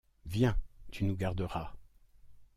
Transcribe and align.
Viens, 0.25 0.57
tu 0.91 1.03
nous 1.05 1.15
garderas! 1.15 1.75